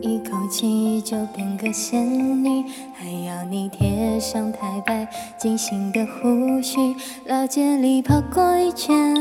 [0.00, 2.64] 一口气就变个仙女，
[2.94, 6.94] 还要你贴上太白金星的胡须，
[7.26, 9.14] 老街里跑过一圈，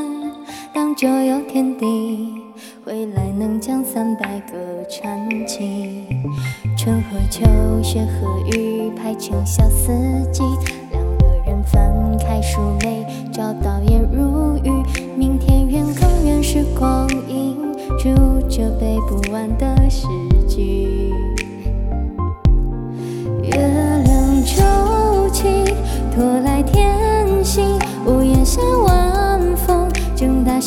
[0.74, 2.34] 当周游天地，
[2.86, 6.06] 回来能讲三百个传奇。
[6.78, 7.44] 春和秋，
[7.82, 9.92] 雪和雨，排成小四
[10.32, 10.44] 季，
[10.92, 14.67] 两个人翻开书眉，找到颜如玉，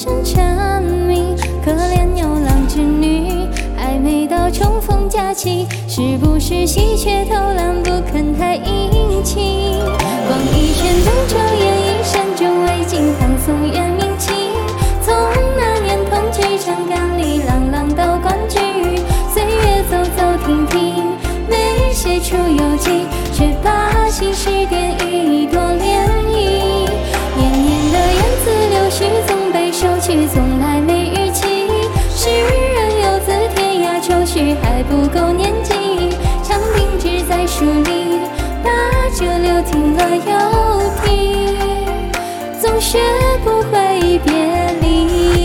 [0.00, 1.36] 声蝉鸣。
[1.62, 3.46] 可怜牛郎织女，
[3.76, 9.78] 还没到重逢佳期，是不是喜鹊偷懒不肯太殷勤？
[10.26, 14.34] 逛一圈东周烟一山中，未尽唐宋元明清。
[15.02, 15.14] 从
[15.58, 18.58] 那年同居长干里，朗朗到关雎。
[19.28, 21.04] 岁月走走停停，
[21.46, 22.18] 没写。
[22.20, 24.49] 出游记，却把心事
[34.62, 35.74] 还不够年纪。
[36.42, 38.20] 长亭只在书里，
[38.62, 38.70] 把
[39.16, 40.30] 这柳听了又
[41.04, 41.56] 听，
[42.60, 42.98] 总学
[43.44, 44.32] 不会别
[44.80, 45.39] 离。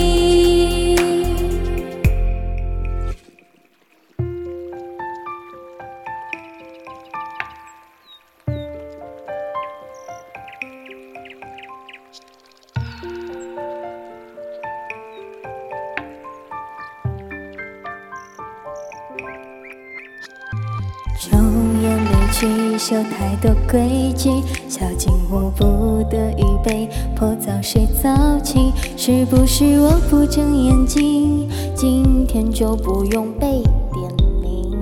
[21.18, 21.38] 抽
[21.82, 24.30] 烟离去，修太多规矩，
[24.68, 34.12] 小金我不得已被迫早睡早起，是不是我不睁眼睛，今天就不用被点
[34.42, 34.78] 名？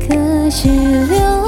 [0.00, 1.45] 可是流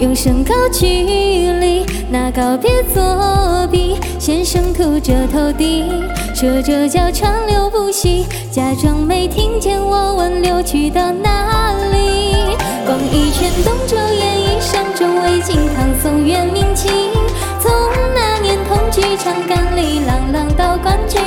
[0.00, 5.90] 用身高距离，那告别作弊，先生秃着头顶。
[6.34, 12.56] 说这叫川流不息，假装没听见我问流去到哪里。
[12.86, 16.90] 逛一圈东周演义山中，魏晋唐宋元明清。
[17.60, 17.70] 从
[18.14, 21.20] 那年同居长干里，朗朗到关雎，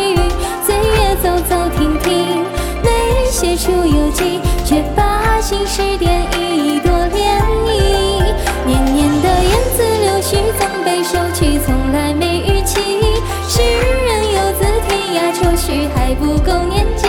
[0.65, 2.43] 岁月走走停停，
[2.81, 2.89] 没
[3.29, 6.25] 写出游记，却把心事点
[16.15, 17.07] 不够年纪，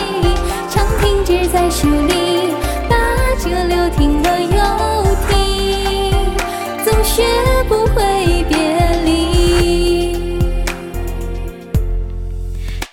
[0.69, 2.53] 长亭只在书里，
[2.89, 2.95] 把
[3.37, 4.55] 折柳听了又
[5.27, 6.35] 听，
[6.83, 7.23] 总学
[7.67, 8.57] 不会别
[9.03, 10.13] 离。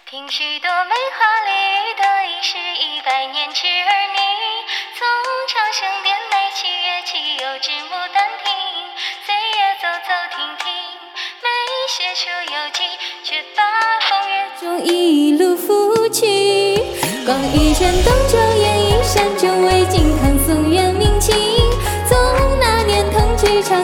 [0.06, 1.50] 听许多梅花里
[1.96, 4.18] 的已是一百年痴儿女，
[4.98, 5.00] 从
[5.48, 7.10] 长生殿美七月七，
[7.42, 7.92] 又至牡
[17.22, 21.34] 去，逛一圈东周烟雨山中，未尽唐宋元明清。
[22.09, 22.19] 从
[22.60, 23.81] 那年同居长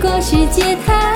[0.00, 0.20] 如果。
[0.20, 1.09] 世界太。